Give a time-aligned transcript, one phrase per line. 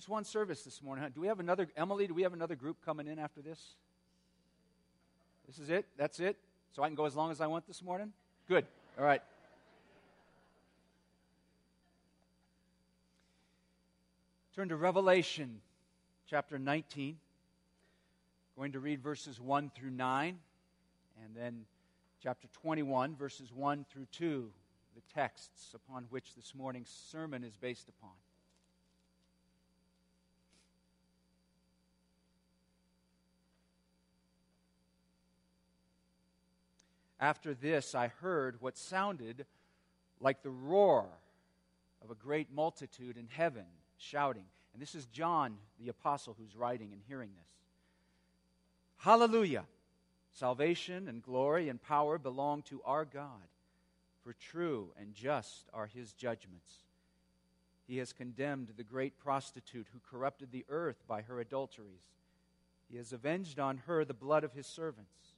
[0.00, 1.04] Just one service this morning.
[1.14, 3.74] Do we have another, Emily, do we have another group coming in after this?
[5.46, 5.84] This is it?
[5.98, 6.38] That's it?
[6.72, 8.14] So I can go as long as I want this morning?
[8.48, 8.64] Good.
[8.98, 9.20] All right.
[14.56, 15.60] Turn to Revelation
[16.30, 17.18] chapter 19.
[18.56, 20.38] Going to read verses 1 through 9,
[21.22, 21.66] and then
[22.22, 24.50] chapter 21, verses 1 through 2,
[24.94, 28.12] the texts upon which this morning's sermon is based upon.
[37.20, 39.44] After this, I heard what sounded
[40.20, 41.06] like the roar
[42.02, 43.66] of a great multitude in heaven
[43.98, 44.46] shouting.
[44.72, 47.50] And this is John the Apostle who's writing and hearing this.
[48.96, 49.64] Hallelujah!
[50.32, 53.48] Salvation and glory and power belong to our God,
[54.22, 56.84] for true and just are his judgments.
[57.86, 62.14] He has condemned the great prostitute who corrupted the earth by her adulteries.
[62.88, 65.29] He has avenged on her the blood of his servants.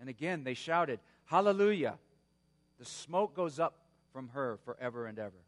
[0.00, 1.98] And again they shouted, Hallelujah!
[2.78, 3.74] The smoke goes up
[4.12, 5.42] from her forever and ever.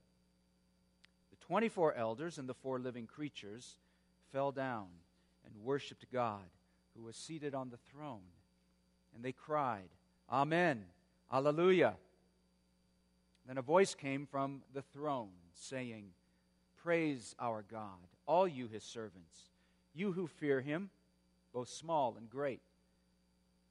[1.30, 3.78] The 24 elders and the four living creatures
[4.32, 4.86] fell down
[5.44, 6.44] and worshiped God,
[6.96, 8.20] who was seated on the throne.
[9.14, 9.88] And they cried,
[10.30, 10.84] Amen,
[11.30, 11.94] Hallelujah!
[13.46, 16.10] Then a voice came from the throne, saying,
[16.82, 19.50] Praise our God, all you his servants,
[19.94, 20.90] you who fear him,
[21.52, 22.60] both small and great.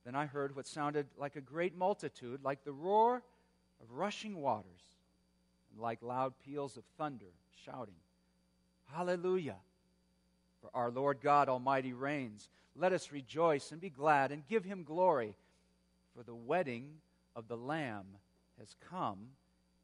[0.08, 3.22] Then I heard what sounded like a great multitude, like the roar
[3.82, 4.96] of rushing waters,
[5.70, 7.34] and like loud peals of thunder
[7.66, 8.00] shouting,
[8.86, 9.58] Hallelujah!
[10.62, 12.48] For our Lord God Almighty reigns.
[12.74, 15.36] Let us rejoice and be glad and give him glory.
[16.16, 16.88] For the wedding
[17.36, 18.06] of the Lamb
[18.60, 19.32] has come,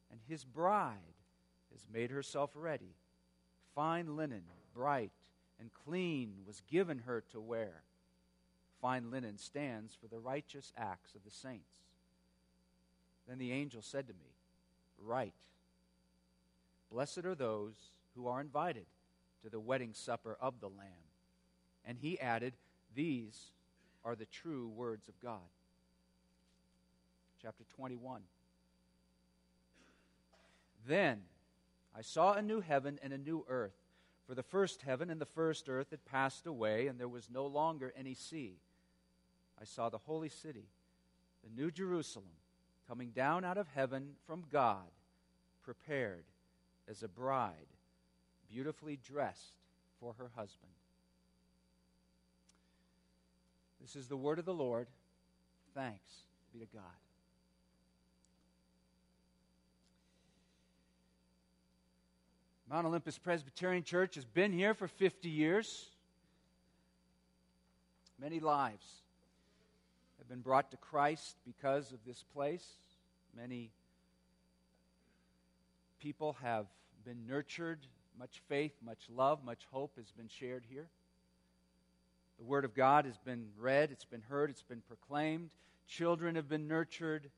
[0.09, 1.17] and his bride
[1.73, 2.95] has made herself ready.
[3.75, 5.11] Fine linen, bright
[5.59, 7.83] and clean, was given her to wear.
[8.83, 11.63] Fine linen stands for the righteous acts of the saints.
[13.29, 14.35] Then the angel said to me,
[15.01, 15.31] Write
[16.91, 17.75] Blessed are those
[18.13, 18.85] who are invited
[19.41, 21.07] to the wedding supper of the Lamb.
[21.85, 22.55] And he added,
[22.93, 23.51] These
[24.03, 25.39] are the true words of God.
[27.41, 28.21] Chapter 21.
[30.85, 31.21] Then
[31.97, 33.77] I saw a new heaven and a new earth.
[34.27, 37.45] For the first heaven and the first earth had passed away, and there was no
[37.45, 38.57] longer any sea.
[39.61, 40.67] I saw the holy city,
[41.43, 42.25] the new Jerusalem,
[42.87, 44.91] coming down out of heaven from God,
[45.63, 46.25] prepared
[46.89, 47.67] as a bride
[48.49, 49.53] beautifully dressed
[49.99, 50.71] for her husband.
[53.81, 54.87] This is the word of the Lord.
[55.73, 56.11] Thanks
[56.53, 56.83] be to God.
[62.69, 65.89] Mount Olympus Presbyterian Church has been here for 50 years.
[68.19, 69.02] Many lives
[70.33, 72.67] been brought to Christ because of this place.
[73.37, 73.69] Many
[76.01, 76.65] people have
[77.05, 77.85] been nurtured.
[78.17, 80.87] Much faith, much love, much hope has been shared here.
[82.39, 85.51] The Word of God has been read, it's been heard, it's been proclaimed.
[85.87, 87.29] Children have been nurtured.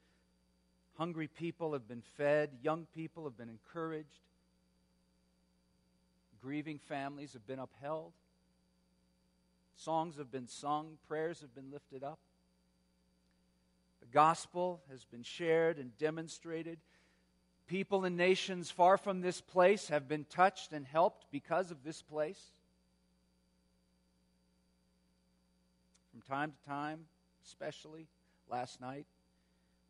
[0.98, 2.52] Hungry people have been fed.
[2.62, 4.22] Young people have been encouraged.
[6.42, 8.14] Grieving families have been upheld.
[9.76, 10.98] Songs have been sung.
[11.10, 12.20] Prayers have been lifted up.
[14.16, 16.80] Gospel has been shared and demonstrated.
[17.68, 22.02] People and nations far from this place have been touched and helped because of this
[22.02, 22.42] place.
[26.12, 27.00] From time to time,
[27.46, 28.08] especially
[28.50, 29.06] last night,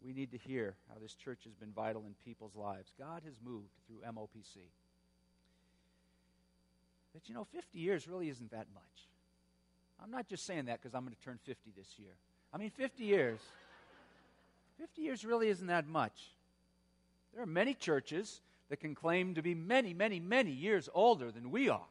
[0.04, 2.92] we need to hear how this church has been vital in people's lives.
[2.98, 4.58] God has moved through MOPC.
[7.14, 9.08] But you know, 50 years really isn't that much.
[10.04, 12.16] I'm not just saying that because I'm going to turn 50 this year.
[12.52, 13.40] I mean, 50 years.
[14.80, 16.32] 50 years really isn't that much.
[17.34, 21.52] There are many churches that can claim to be many, many, many years older than
[21.52, 21.88] we are.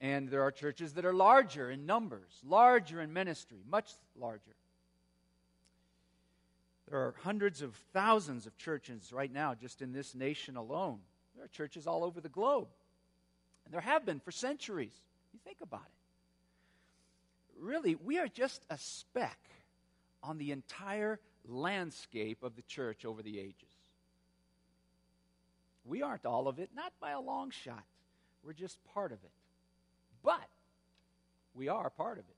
[0.00, 4.56] And there are churches that are larger in numbers, larger in ministry, much larger.
[6.90, 10.98] There are hundreds of thousands of churches right now just in this nation alone.
[11.36, 12.68] There are churches all over the globe.
[13.64, 14.92] And there have been for centuries.
[15.32, 17.62] You think about it.
[17.62, 19.38] Really, we are just a speck
[20.22, 23.68] on the entire landscape of the church over the ages.
[25.84, 27.84] We aren't all of it, not by a long shot.
[28.44, 29.30] We're just part of it.
[30.22, 30.48] But
[31.54, 32.36] we are part of it.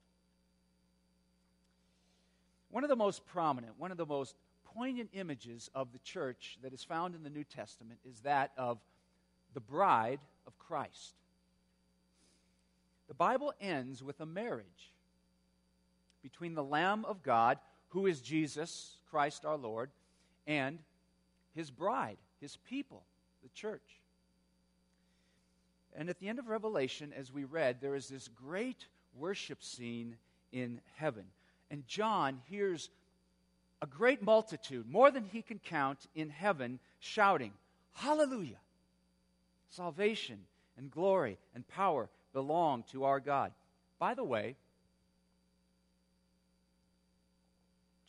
[2.71, 4.35] One of the most prominent, one of the most
[4.75, 8.79] poignant images of the church that is found in the New Testament is that of
[9.53, 11.15] the bride of Christ.
[13.07, 14.93] The Bible ends with a marriage
[16.23, 17.59] between the Lamb of God,
[17.94, 19.88] who is Jesus Christ our Lord,
[20.46, 20.79] and
[21.55, 23.05] his bride, his people,
[23.43, 24.00] the church.
[25.96, 28.87] And at the end of Revelation, as we read, there is this great
[29.17, 30.17] worship scene
[30.52, 31.25] in heaven.
[31.70, 32.91] And John hears
[33.81, 37.52] a great multitude, more than he can count, in heaven shouting,
[37.93, 38.58] Hallelujah!
[39.70, 40.41] Salvation
[40.76, 43.52] and glory and power belong to our God.
[44.00, 44.56] By the way,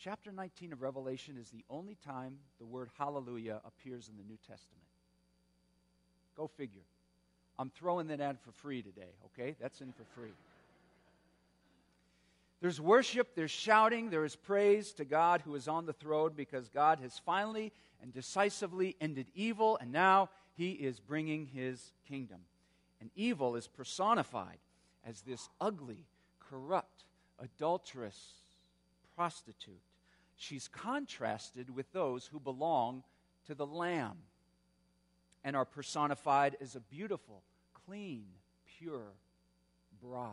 [0.05, 4.37] chapter 19 of Revelation is the only time the word hallelujah appears in the New
[4.47, 4.85] Testament.
[6.37, 6.83] Go figure.
[7.57, 9.55] I'm throwing that ad for free today, okay?
[9.59, 10.29] That's in for free.
[12.61, 16.69] There's worship, there's shouting, there is praise to God who is on the throne because
[16.69, 22.41] God has finally and decisively ended evil, and now he is bringing his kingdom.
[23.01, 24.59] And evil is personified
[25.03, 26.05] as this ugly,
[26.39, 27.05] corrupt,
[27.39, 28.33] adulterous
[29.15, 29.81] prostitute.
[30.35, 33.03] She's contrasted with those who belong
[33.47, 34.17] to the Lamb
[35.43, 37.41] and are personified as a beautiful,
[37.85, 38.25] clean,
[38.77, 39.13] pure
[40.01, 40.31] bride.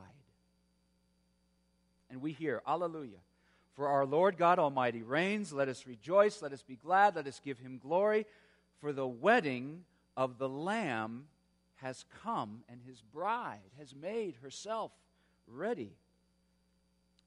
[2.11, 3.19] And we hear, Alleluia.
[3.75, 5.53] For our Lord God Almighty reigns.
[5.53, 6.43] Let us rejoice.
[6.43, 7.17] Let us be glad.
[7.17, 8.27] Let us give him glory.
[8.81, 9.85] For the wedding
[10.17, 11.25] of the Lamb
[11.77, 14.93] has come, and his bride has made herself
[15.47, 15.93] ready.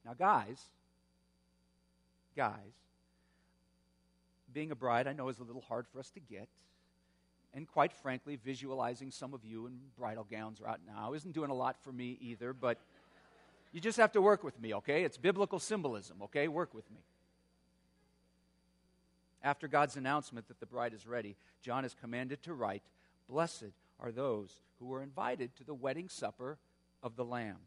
[0.05, 0.63] Now, guys,
[2.35, 2.73] guys,
[4.53, 6.47] being a bride, I know is a little hard for us to get.
[7.53, 11.53] And quite frankly, visualizing some of you in bridal gowns right now isn't doing a
[11.53, 12.77] lot for me either, but
[13.71, 15.03] you just have to work with me, okay?
[15.03, 16.47] It's biblical symbolism, okay?
[16.47, 16.99] Work with me.
[19.41, 22.83] After God's announcement that the bride is ready, John is commanded to write,
[23.29, 26.57] Blessed are those who were invited to the wedding supper
[27.01, 27.59] of the Lamb.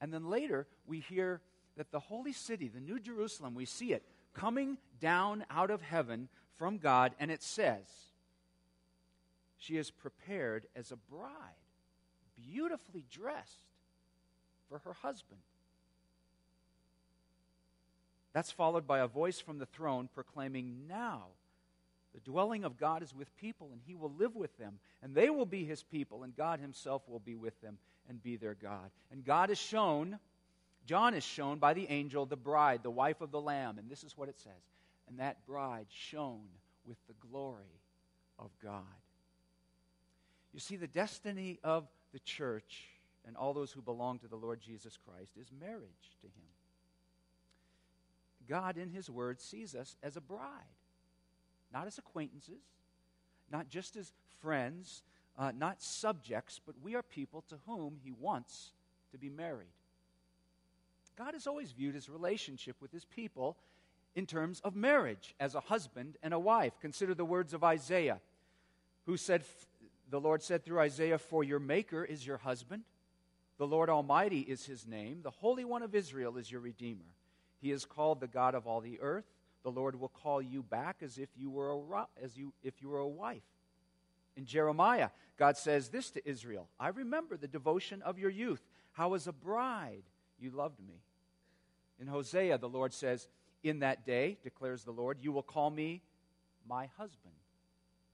[0.00, 1.40] And then later, we hear
[1.78, 4.04] that the holy city, the New Jerusalem, we see it
[4.34, 7.86] coming down out of heaven from God, and it says,
[9.56, 11.30] She is prepared as a bride,
[12.36, 13.64] beautifully dressed
[14.68, 15.40] for her husband.
[18.32, 21.28] That's followed by a voice from the throne proclaiming, Now
[22.14, 25.30] the dwelling of God is with people, and he will live with them, and they
[25.30, 27.78] will be his people, and God himself will be with them
[28.08, 28.90] and be their God.
[29.12, 30.18] And God is shown,
[30.88, 34.02] John is shown by the angel, the bride, the wife of the Lamb, and this
[34.02, 34.52] is what it says.
[35.06, 36.48] And that bride shone
[36.86, 37.80] with the glory
[38.38, 38.82] of God.
[40.54, 42.86] You see, the destiny of the church
[43.26, 46.48] and all those who belong to the Lord Jesus Christ is marriage to him.
[48.48, 50.64] God, in his word, sees us as a bride
[51.72, 52.62] not as acquaintances,
[53.50, 55.02] not just as friends,
[55.38, 58.72] uh, not subjects, but we are people to whom He wants
[59.12, 59.66] to be married.
[61.18, 63.56] God has always viewed His relationship with His people
[64.14, 66.74] in terms of marriage as a husband and a wife.
[66.80, 68.20] Consider the words of Isaiah,
[69.04, 69.42] who said,
[70.10, 72.84] The Lord said through Isaiah, For your Maker is your husband,
[73.58, 77.12] the Lord Almighty is His name, the Holy One of Israel is your Redeemer.
[77.60, 79.24] He is called the God of all the earth.
[79.64, 82.88] The Lord will call you back as if you were a, as you, if you
[82.88, 83.42] were a wife.
[84.36, 89.14] In Jeremiah, God says this to Israel I remember the devotion of your youth, how
[89.14, 90.04] as a bride
[90.40, 91.00] you loved me.
[92.00, 93.28] In Hosea, the Lord says,
[93.62, 96.02] In that day, declares the Lord, you will call me
[96.68, 97.34] my husband.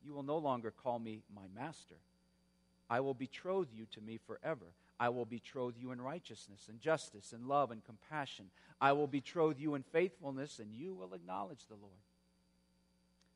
[0.04, 1.96] You will no longer call me my master.
[2.88, 4.66] I will betroth you to me forever.
[5.00, 8.46] I will betroth you in righteousness and justice and love and compassion.
[8.80, 11.92] I will betroth you in faithfulness, and you will acknowledge the Lord.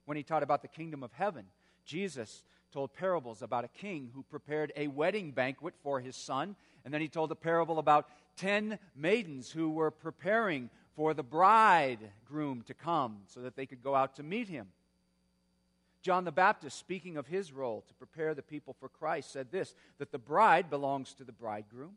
[0.04, 1.47] When he taught about the kingdom of heaven,
[1.88, 6.54] Jesus told parables about a king who prepared a wedding banquet for his son.
[6.85, 12.62] And then he told a parable about ten maidens who were preparing for the bridegroom
[12.66, 14.66] to come so that they could go out to meet him.
[16.02, 19.75] John the Baptist, speaking of his role to prepare the people for Christ, said this
[19.99, 21.97] that the bride belongs to the bridegroom.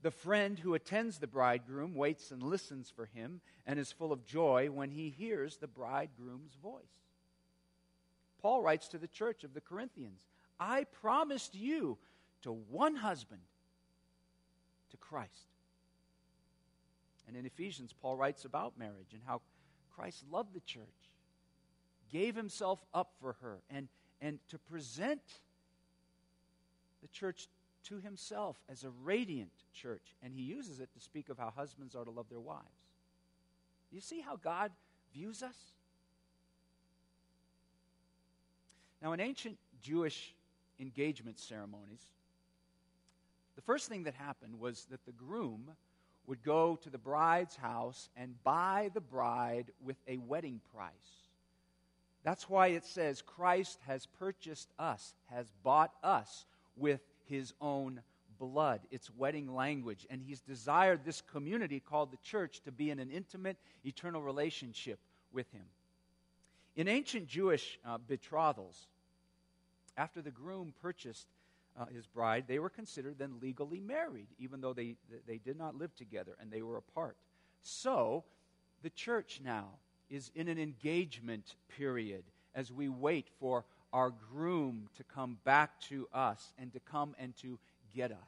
[0.00, 4.24] The friend who attends the bridegroom waits and listens for him and is full of
[4.24, 7.01] joy when he hears the bridegroom's voice.
[8.42, 10.26] Paul writes to the church of the Corinthians
[10.60, 11.96] I promised you
[12.42, 13.40] to one husband,
[14.90, 15.46] to Christ.
[17.26, 19.40] And in Ephesians, Paul writes about marriage and how
[19.94, 20.82] Christ loved the church
[22.12, 23.88] gave himself up for her and,
[24.20, 25.22] and to present
[27.00, 27.48] the church
[27.84, 30.14] to himself as a radiant church.
[30.22, 32.66] And he uses it to speak of how husbands are to love their wives.
[33.90, 34.70] You see how God
[35.12, 35.56] views us?
[39.02, 40.34] Now, in ancient Jewish
[40.78, 42.06] engagement ceremonies,
[43.56, 45.70] The first thing that happened was that the groom
[46.26, 50.90] would go to the bride's house and buy the bride with a wedding price.
[52.24, 58.00] That's why it says Christ has purchased us, has bought us with his own
[58.38, 58.80] blood.
[58.90, 60.06] It's wedding language.
[60.08, 65.00] And he's desired this community called the church to be in an intimate, eternal relationship
[65.32, 65.64] with him.
[66.76, 68.86] In ancient Jewish uh, betrothals,
[69.96, 71.26] after the groom purchased
[71.78, 74.96] uh, his bride, they were considered then legally married, even though they,
[75.26, 77.16] they did not live together and they were apart.
[77.62, 78.24] So,
[78.82, 79.68] the church now
[80.10, 86.08] is in an engagement period as we wait for our groom to come back to
[86.12, 87.58] us and to come and to
[87.94, 88.18] get us.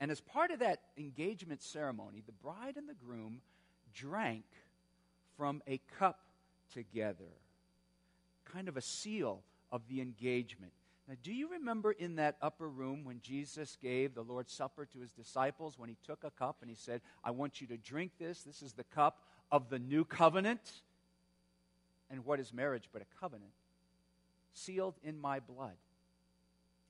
[0.00, 3.40] And as part of that engagement ceremony, the bride and the groom
[3.94, 4.44] drank
[5.36, 6.18] from a cup
[6.72, 7.32] together,
[8.44, 10.72] kind of a seal of the engagement.
[11.08, 15.00] Now, do you remember in that upper room when Jesus gave the Lord's Supper to
[15.00, 18.12] his disciples when he took a cup and he said, I want you to drink
[18.18, 18.42] this?
[18.42, 19.22] This is the cup
[19.52, 20.60] of the new covenant.
[22.10, 23.52] And what is marriage but a covenant?
[24.54, 25.76] Sealed in my blood.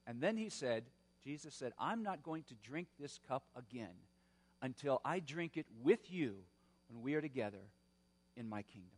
[0.07, 0.85] And then he said,
[1.25, 3.97] Jesus said, I'm not going to drink this cup again
[4.63, 6.35] until I drink it with you
[6.89, 7.63] when we are together
[8.37, 8.91] in my kingdom.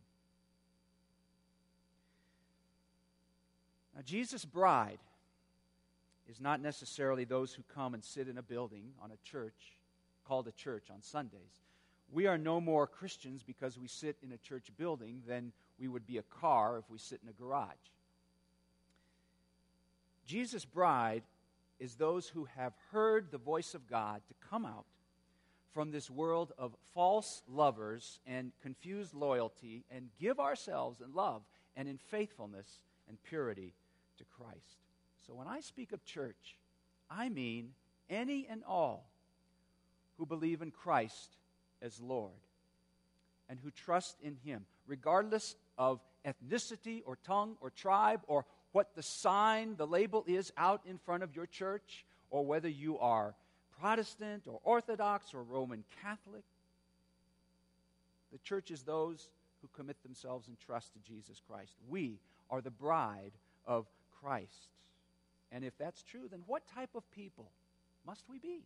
[3.97, 4.99] Now, Jesus' bride
[6.29, 9.75] is not necessarily those who come and sit in a building on a church
[10.27, 11.63] called a church on Sundays.
[12.11, 16.05] We are no more Christians because we sit in a church building than we would
[16.05, 17.73] be a car if we sit in a garage.
[20.27, 21.23] Jesus' bride
[21.79, 24.85] is those who have heard the voice of God to come out
[25.73, 31.41] from this world of false lovers and confused loyalty and give ourselves in love
[31.75, 33.73] and in faithfulness and purity
[34.17, 34.81] to Christ.
[35.25, 36.57] So when I speak of church,
[37.09, 37.71] I mean
[38.09, 39.09] any and all
[40.17, 41.35] who believe in Christ
[41.81, 42.31] as Lord
[43.49, 49.03] and who trust in Him, regardless of ethnicity or tongue or tribe or what the
[49.03, 53.33] sign, the label is out in front of your church, or whether you are
[53.79, 56.43] Protestant or Orthodox or Roman Catholic.
[58.31, 59.29] The church is those
[59.61, 61.73] who commit themselves in trust to Jesus Christ.
[61.87, 62.19] We
[62.49, 63.31] are the bride
[63.65, 63.87] of
[64.21, 64.69] Christ.
[65.51, 67.49] And if that's true, then what type of people
[68.05, 68.63] must we be?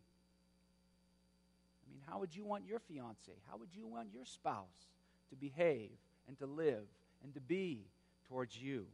[1.85, 3.31] I mean, how would you want your fiance?
[3.49, 4.87] How would you want your spouse
[5.29, 5.91] to behave
[6.27, 6.85] and to live
[7.23, 7.85] and to be
[8.27, 8.85] towards you?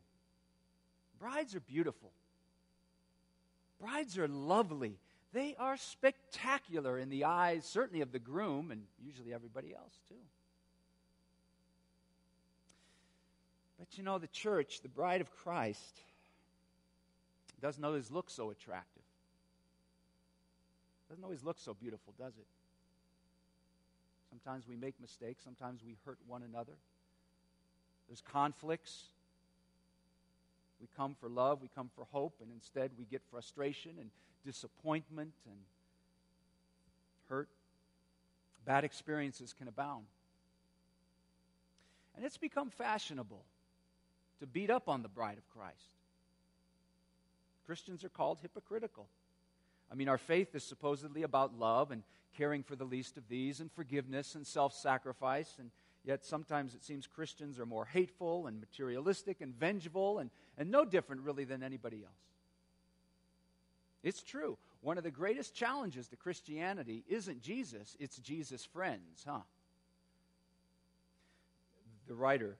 [1.19, 2.11] Brides are beautiful.
[3.79, 4.97] Brides are lovely.
[5.33, 10.15] They are spectacular in the eyes, certainly of the groom, and usually everybody else, too.
[13.77, 16.01] But you know, the church, the bride of Christ,
[17.61, 19.03] doesn't always look so attractive.
[21.09, 22.45] Doesn't always look so beautiful, does it?
[24.29, 26.73] Sometimes we make mistakes, sometimes we hurt one another.
[28.07, 29.05] There's conflicts.
[30.79, 34.11] We come for love, we come for hope, and instead we get frustration and
[34.45, 35.57] disappointment and
[37.29, 37.49] hurt.
[38.65, 40.05] Bad experiences can abound.
[42.15, 43.43] And it's become fashionable
[44.39, 45.96] to beat up on the bride of Christ.
[47.67, 49.09] Christians are called hypocritical.
[49.91, 52.01] I mean, our faith is supposedly about love and
[52.37, 55.57] caring for the least of these and forgiveness and self sacrifice.
[55.59, 55.69] And
[56.05, 60.85] yet sometimes it seems Christians are more hateful and materialistic and vengeful and, and no
[60.85, 62.13] different really than anybody else.
[64.01, 64.57] It's true.
[64.79, 69.39] One of the greatest challenges to Christianity isn't Jesus, it's Jesus' friends, huh?
[72.07, 72.55] The writer,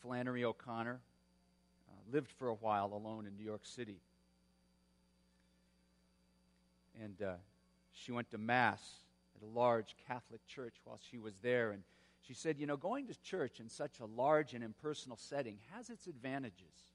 [0.00, 1.00] Flannery O'Connor,
[2.12, 4.00] lived for a while alone in New York City.
[7.02, 7.34] And uh,
[7.92, 8.82] she went to Mass
[9.36, 11.70] at a large Catholic church while she was there.
[11.70, 11.82] And
[12.26, 15.90] she said, You know, going to church in such a large and impersonal setting has
[15.90, 16.92] its advantages.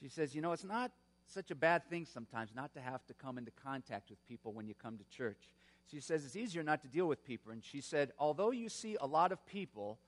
[0.00, 0.92] She says, You know, it's not
[1.26, 4.66] such a bad thing sometimes not to have to come into contact with people when
[4.66, 5.48] you come to church.
[5.90, 7.52] She says it's easier not to deal with people.
[7.52, 9.98] And she said, although you see a lot of people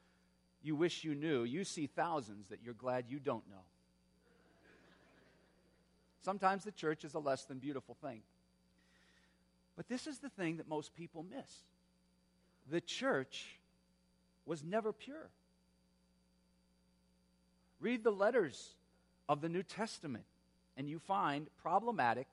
[0.64, 3.64] you wish you knew, you see thousands that you're glad you don't know.
[6.22, 8.22] Sometimes the church is a less than beautiful thing.
[9.76, 11.50] But this is the thing that most people miss
[12.70, 13.58] the church
[14.46, 15.28] was never pure.
[17.78, 18.70] Read the letters
[19.28, 20.24] of the New Testament
[20.78, 22.26] and you find problematic,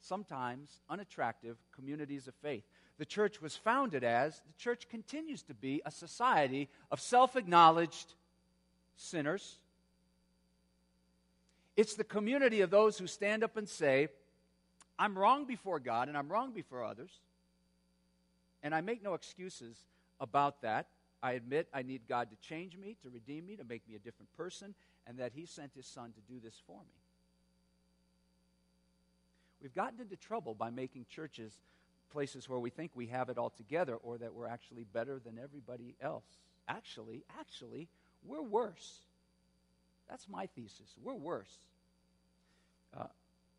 [0.00, 2.64] sometimes unattractive communities of faith.
[2.98, 8.14] The church was founded as, the church continues to be, a society of self acknowledged
[8.96, 9.58] sinners.
[11.76, 14.08] It's the community of those who stand up and say,
[14.98, 17.10] I'm wrong before God and I'm wrong before others.
[18.62, 19.76] And I make no excuses
[20.20, 20.86] about that.
[21.22, 23.98] I admit I need God to change me, to redeem me, to make me a
[23.98, 24.74] different person,
[25.06, 27.00] and that He sent His Son to do this for me.
[29.62, 31.52] We've gotten into trouble by making churches
[32.12, 35.38] places where we think we have it all together or that we're actually better than
[35.42, 36.24] everybody else.
[36.68, 37.88] Actually, actually,
[38.24, 39.00] we're worse.
[40.08, 40.94] That's my thesis.
[41.02, 41.52] We're worse.
[42.96, 43.06] Uh,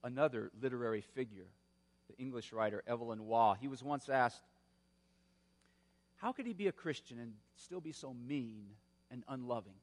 [0.04, 1.48] another literary figure,
[2.10, 4.44] the English writer Evelyn Waugh, he was once asked,
[6.18, 8.66] How could he be a Christian and still be so mean
[9.12, 9.74] and unloving?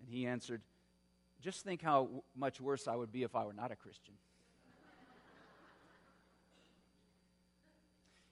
[0.00, 0.62] And he answered,
[1.40, 4.14] Just think how much worse I would be if I were not a Christian.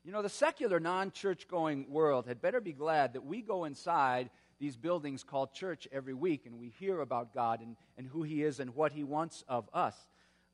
[0.06, 3.64] You know, the secular, non church going world had better be glad that we go
[3.64, 8.22] inside these buildings called church every week and we hear about God and, and who
[8.22, 9.96] He is and what He wants of us.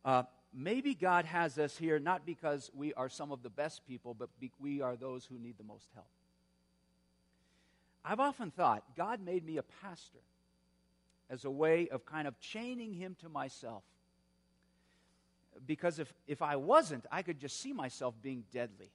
[0.07, 0.23] Uh,
[0.55, 4.31] maybe God has us here not because we are some of the best people, but
[4.41, 6.07] be- we are those who need the most help.
[8.03, 10.23] I've often thought God made me a pastor
[11.29, 13.83] as a way of kind of chaining Him to myself.
[15.67, 18.91] Because if, if I wasn't, I could just see myself being deadly.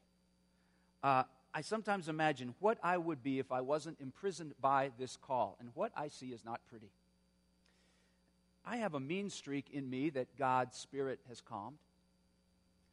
[1.07, 1.23] Uh,
[1.53, 5.69] I sometimes imagine what I would be if I wasn't imprisoned by this call, and
[5.73, 6.91] what I see is not pretty.
[8.65, 11.77] I have a mean streak in me that God's Spirit has calmed.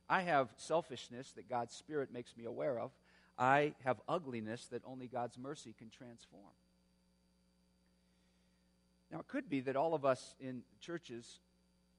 [0.08, 2.92] I have selfishness that God's Spirit makes me aware of.
[3.36, 6.54] I have ugliness that only God's mercy can transform.
[9.10, 11.40] Now, it could be that all of us in churches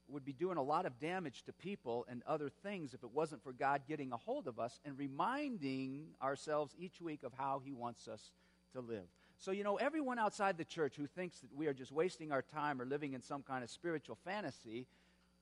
[0.08, 3.42] would be doing a lot of damage to people and other things if it wasn't
[3.42, 7.72] for God getting a hold of us and reminding ourselves each week of how He
[7.72, 8.30] wants us
[8.72, 9.06] to live.
[9.38, 12.42] So, you know, everyone outside the church who thinks that we are just wasting our
[12.42, 14.86] time or living in some kind of spiritual fantasy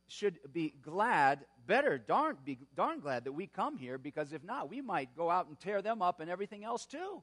[0.09, 4.69] should be glad, better, darn, be darn glad that we come here because if not,
[4.69, 7.23] we might go out and tear them up and everything else too.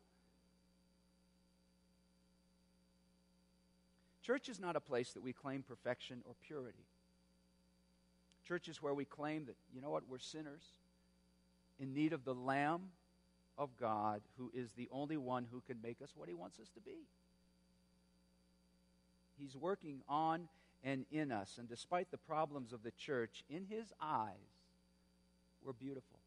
[4.24, 6.86] Church is not a place that we claim perfection or purity.
[8.52, 10.64] Churches where we claim that, you know what, we're sinners
[11.80, 12.82] in need of the Lamb
[13.58, 16.68] of God who is the only one who can make us what he wants us
[16.74, 17.08] to be.
[19.40, 20.50] He's working on
[20.84, 21.60] and in us.
[21.60, 24.36] And despite the problems of the church, in his eyes,
[25.64, 26.20] we're beautiful.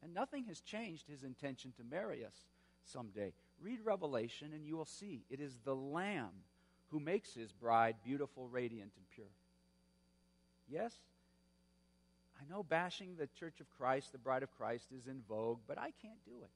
[0.00, 2.36] And nothing has changed his intention to marry us
[2.84, 3.32] someday.
[3.60, 6.44] Read Revelation and you will see it is the Lamb
[6.92, 9.26] who makes his bride beautiful, radiant, and pure.
[10.70, 10.94] Yes,
[12.40, 15.78] I know bashing the Church of Christ, the bride of Christ, is in vogue, but
[15.78, 16.50] I can't do it.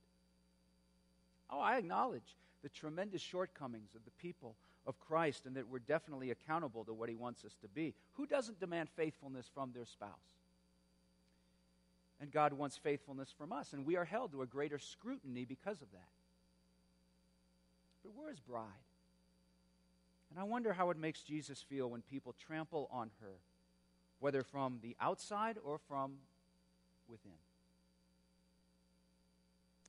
[1.51, 6.31] Oh, I acknowledge the tremendous shortcomings of the people of Christ and that we're definitely
[6.31, 7.95] accountable to what he wants us to be.
[8.15, 10.11] Who doesn't demand faithfulness from their spouse?
[12.21, 15.83] And God wants faithfulness from us, and we are held to a greater scrutiny because
[15.83, 16.09] of that.
[18.03, 18.65] But we're his bride.
[20.31, 23.37] And I wonder how it makes Jesus feel when people trample on her
[24.21, 26.15] whether from the outside or from
[27.09, 27.33] within.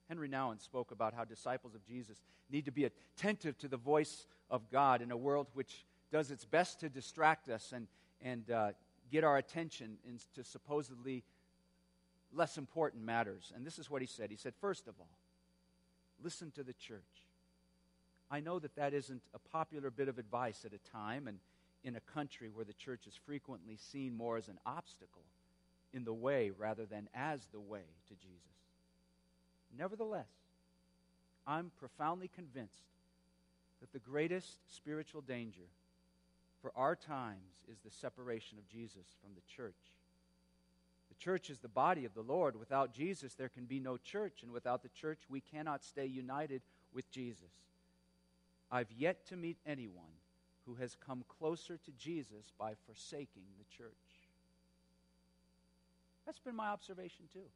[0.10, 4.28] Henri Nouwen spoke about how disciples of Jesus need to be attentive to the voice
[4.50, 7.88] of God in a world which does its best to distract us and,
[8.22, 8.72] and uh,
[9.12, 11.24] get our attention into supposedly
[12.34, 13.52] less important matters.
[13.56, 14.30] And this is what he said.
[14.30, 15.18] He said, first of all,
[16.24, 17.02] listen to the church.
[18.30, 21.40] I know that that isn't a popular bit of advice at a time, and
[21.86, 25.22] in a country where the church is frequently seen more as an obstacle
[25.94, 28.42] in the way rather than as the way to Jesus.
[29.78, 30.28] Nevertheless,
[31.46, 32.84] I'm profoundly convinced
[33.80, 35.70] that the greatest spiritual danger
[36.60, 39.76] for our times is the separation of Jesus from the church.
[41.10, 42.56] The church is the body of the Lord.
[42.56, 46.64] Without Jesus, there can be no church, and without the church, we cannot stay united
[46.92, 47.52] with Jesus.
[48.72, 50.04] I've yet to meet anyone
[50.66, 53.94] who has come closer to Jesus by forsaking the church.
[56.26, 57.48] That's been my observation too.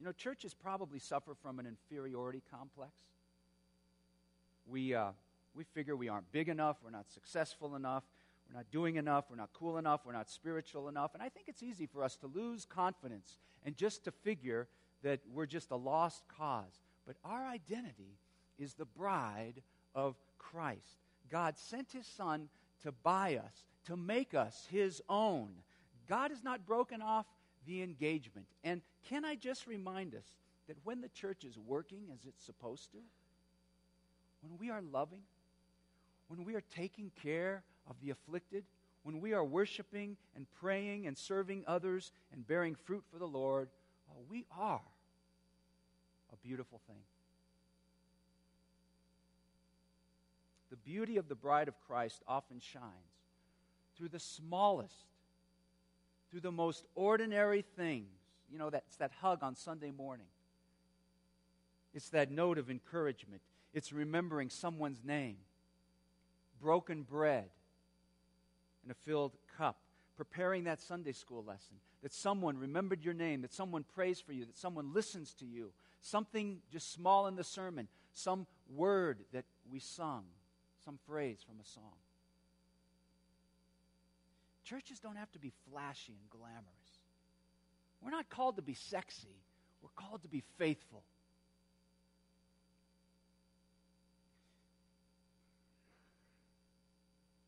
[0.00, 2.92] You know, churches probably suffer from an inferiority complex.
[4.66, 5.10] We, uh,
[5.54, 8.04] we figure we aren't big enough, we're not successful enough,
[8.48, 11.14] we're not doing enough, we're not cool enough, we're not spiritual enough.
[11.14, 14.68] And I think it's easy for us to lose confidence and just to figure
[15.02, 16.80] that we're just a lost cause.
[17.06, 18.18] But our identity
[18.58, 19.62] is the bride
[19.98, 21.02] of Christ.
[21.28, 22.48] God sent his son
[22.84, 25.48] to buy us, to make us his own.
[26.08, 27.26] God has not broken off
[27.66, 28.46] the engagement.
[28.62, 30.24] And can I just remind us
[30.68, 32.98] that when the church is working as it's supposed to,
[34.40, 35.22] when we are loving,
[36.28, 38.62] when we are taking care of the afflicted,
[39.02, 43.68] when we are worshiping and praying and serving others and bearing fruit for the Lord,
[44.06, 44.80] well, we are
[46.32, 47.02] a beautiful thing.
[50.88, 52.82] Beauty of the bride of Christ often shines
[53.96, 54.94] through the smallest,
[56.30, 58.08] through the most ordinary things.
[58.50, 60.28] You know, that's that hug on Sunday morning.
[61.92, 63.42] It's that note of encouragement.
[63.74, 65.36] It's remembering someone's name.
[66.58, 67.50] Broken bread
[68.82, 69.76] and a filled cup.
[70.16, 71.76] Preparing that Sunday school lesson.
[72.02, 73.42] That someone remembered your name.
[73.42, 74.46] That someone prays for you.
[74.46, 75.70] That someone listens to you.
[76.00, 77.88] Something just small in the sermon.
[78.14, 80.24] Some word that we sung.
[80.84, 81.98] Some phrase from a song.
[84.64, 86.64] Churches don't have to be flashy and glamorous.
[88.02, 89.42] We're not called to be sexy,
[89.82, 91.02] we're called to be faithful.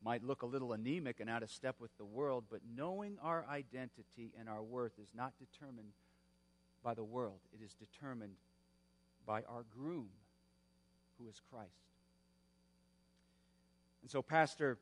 [0.03, 3.45] Might look a little anemic and out of step with the world, but knowing our
[3.51, 5.93] identity and our worth is not determined
[6.83, 7.41] by the world.
[7.53, 8.37] It is determined
[9.27, 10.09] by our groom,
[11.19, 11.69] who is Christ.
[14.03, 14.79] And so, Pastor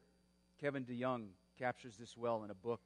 [0.61, 1.29] Kevin DeYoung
[1.59, 2.81] captures this well in a book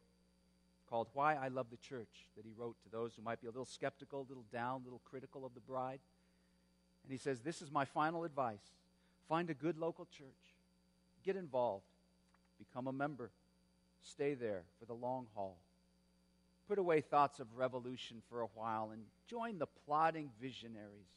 [0.89, 3.51] called Why I Love the Church that he wrote to those who might be a
[3.51, 6.01] little skeptical, a little down, a little critical of the bride.
[7.05, 8.61] And he says, This is my final advice
[9.29, 10.57] find a good local church,
[11.25, 11.87] get involved,
[12.59, 13.31] become a member,
[14.03, 15.57] stay there for the long haul.
[16.69, 21.09] Put away thoughts of revolution for a while and join the plodding visionaries.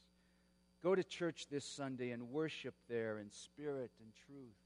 [0.82, 4.64] Go to church this Sunday and worship there in spirit and truth.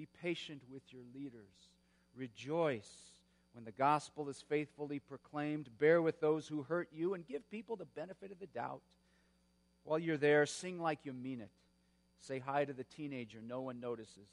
[0.00, 1.68] Be patient with your leaders.
[2.16, 2.88] Rejoice
[3.52, 5.68] when the gospel is faithfully proclaimed.
[5.78, 8.80] Bear with those who hurt you and give people the benefit of the doubt.
[9.84, 11.50] While you're there, sing like you mean it.
[12.18, 14.30] Say hi to the teenager no one notices.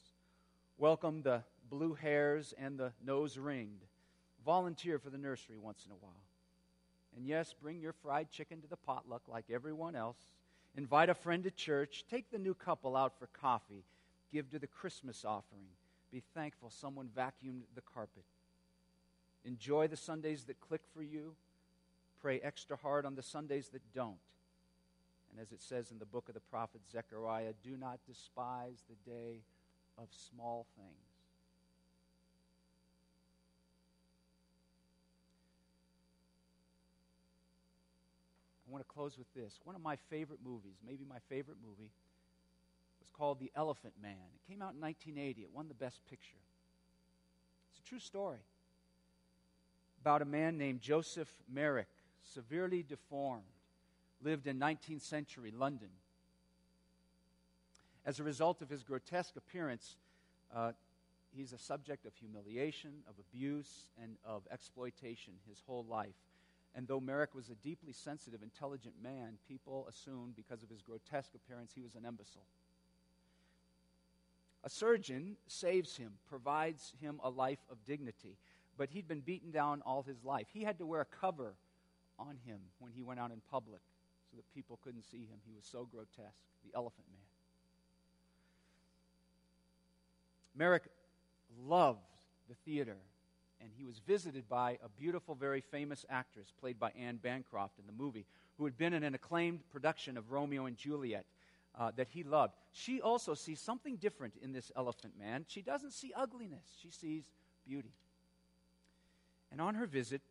[0.78, 3.84] Welcome the blue hairs and the nose ringed.
[4.46, 6.24] Volunteer for the nursery once in a while.
[7.18, 10.32] And yes, bring your fried chicken to the potluck like everyone else.
[10.78, 12.06] Invite a friend to church.
[12.10, 13.84] Take the new couple out for coffee
[14.32, 15.68] give to the Christmas offering.
[16.12, 18.24] Be thankful someone vacuumed the carpet.
[19.46, 21.36] Enjoy the Sundays that click for you.
[22.22, 24.18] Pray extra hard on the Sundays that don't.
[25.32, 29.10] And as it says in the book of the prophet Zechariah, do not despise the
[29.10, 29.42] day
[29.98, 31.08] of small things.
[38.68, 39.60] I want to close with this.
[39.64, 41.92] One of my favorite movies, maybe my favorite movie,
[43.18, 44.12] called The Elephant Man.
[44.12, 45.42] It came out in 1980.
[45.42, 46.38] It won the Best Picture.
[47.72, 48.40] It's a true story
[50.02, 51.90] about a man named Joseph Merrick,
[52.34, 53.44] severely deformed,
[54.22, 55.90] lived in 19th century London.
[58.06, 59.98] As a result of his grotesque appearance,
[60.56, 60.72] uh,
[61.36, 66.16] he's a subject of humiliation, of abuse, and of exploitation his whole life.
[66.74, 71.32] And though Merrick was a deeply sensitive, intelligent man, people assumed because of his grotesque
[71.36, 72.46] appearance he was an imbecile.
[74.68, 78.36] A surgeon saves him, provides him a life of dignity.
[78.78, 80.48] But he'd been beaten down all his life.
[80.52, 81.54] He had to wear a cover
[82.20, 83.80] on him when he went out in public
[84.30, 85.40] so that people couldn't see him.
[85.46, 87.22] He was so grotesque, the elephant man.
[90.54, 90.90] Merrick
[91.66, 92.02] loved
[92.50, 92.98] the theater,
[93.62, 97.86] and he was visited by a beautiful, very famous actress played by Anne Bancroft in
[97.86, 98.26] the movie,
[98.58, 101.26] who had been in an acclaimed production of Romeo and Juliet
[101.78, 102.54] uh, that he loved.
[102.72, 105.46] She also sees something different in this elephant man.
[105.48, 107.24] She doesn't see ugliness, she sees
[107.66, 107.94] beauty.
[109.52, 110.22] And on her visit,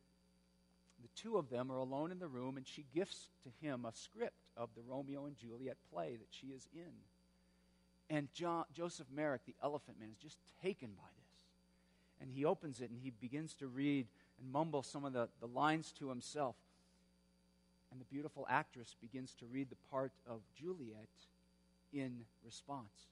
[1.02, 3.92] the two of them are alone in the room, and she gifts to him a
[3.92, 6.92] script of the Romeo and Juliet play that she is in.
[8.08, 11.44] And John, Joseph Merrick, the elephant man, is just taken by this.
[12.20, 14.06] And he opens it and he begins to read
[14.40, 16.56] and mumble some of the, the lines to himself.
[17.90, 21.08] And the beautiful actress begins to read the part of Juliet
[22.00, 23.08] in response.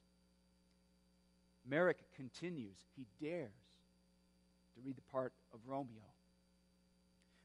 [1.69, 2.77] Merrick continues.
[2.97, 3.51] He dares
[4.75, 6.03] to read the part of Romeo.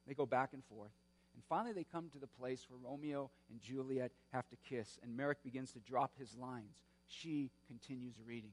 [0.08, 0.92] They go back and forth.
[1.36, 5.16] And finally, they come to the place where Romeo and Juliet have to kiss, and
[5.16, 6.84] Merrick begins to drop his lines.
[7.08, 8.52] She continues reading.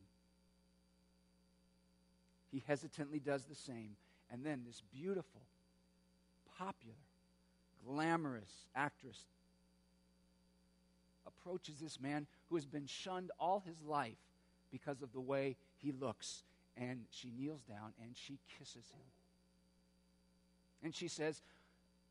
[2.52, 3.96] He hesitantly does the same.
[4.30, 5.42] And then this beautiful,
[6.58, 6.94] popular,
[7.86, 9.26] glamorous actress
[11.46, 14.18] approaches this man who has been shunned all his life
[14.72, 16.42] because of the way he looks.
[16.76, 19.06] And she kneels down and she kisses him.
[20.82, 21.40] And she says,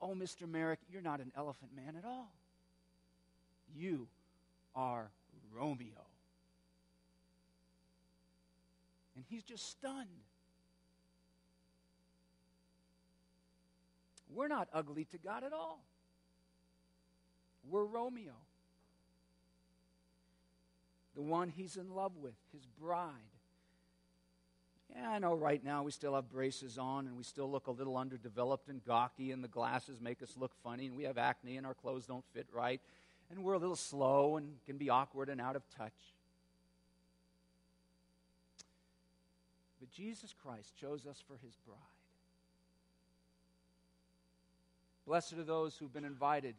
[0.02, 0.48] Oh, Mr.
[0.48, 2.32] Merrick, you're not an elephant man at all.
[3.76, 4.08] You
[4.76, 5.10] are
[5.54, 6.06] Romeo.
[9.16, 10.10] and he's just stunned.
[14.34, 15.80] We're not ugly to God at all.
[17.70, 18.34] We're Romeo,
[21.16, 23.10] the one he's in love with, his bride.
[24.96, 27.72] Yeah, I know right now we still have braces on and we still look a
[27.72, 31.58] little underdeveloped and gawky, and the glasses make us look funny, and we have acne
[31.58, 32.82] and our clothes don't fit right,
[33.30, 35.94] and we're a little slow and can be awkward and out of touch.
[39.80, 41.78] But Jesus Christ chose us for his bride.
[45.06, 46.56] Blessed are those who've been invited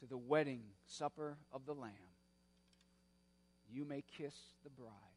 [0.00, 1.92] to the wedding supper of the Lamb.
[3.68, 5.15] You may kiss the bride.